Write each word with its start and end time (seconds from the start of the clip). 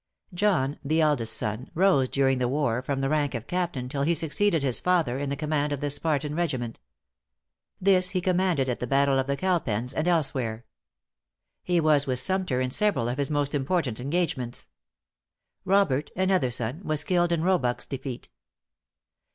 John, 0.33 0.79
the 0.83 0.99
eldest 0.99 1.37
son, 1.37 1.69
rose 1.75 2.09
during 2.09 2.39
the 2.39 2.47
war 2.47 2.81
from 2.81 3.01
the 3.01 3.07
rank 3.09 3.35
of 3.35 3.45
captain 3.45 3.87
till 3.87 4.01
he 4.01 4.15
succeeded 4.15 4.63
his 4.63 4.79
father 4.79 5.19
in 5.19 5.29
the 5.29 5.35
command 5.35 5.71
of 5.71 5.79
the 5.79 5.91
Spartan 5.91 6.33
regiment. 6.33 6.79
This 7.79 8.09
he 8.09 8.19
commanded 8.19 8.67
at 8.67 8.79
the 8.79 8.87
battle 8.87 9.19
of 9.19 9.27
the 9.27 9.37
Cowpens, 9.37 9.93
and 9.93 10.07
elsewhere. 10.07 10.65
He 11.61 11.79
was 11.79 12.07
with 12.07 12.17
Sumter 12.17 12.59
in 12.59 12.71
several 12.71 13.07
of 13.09 13.19
his 13.19 13.29
most 13.29 13.53
important 13.53 13.99
engagements. 13.99 14.69
Robert, 15.65 16.09
another 16.15 16.49
son, 16.49 16.81
was 16.83 17.03
killed 17.03 17.31
in 17.31 17.43
Roebuck's 17.43 17.85
defeat. 17.85 18.29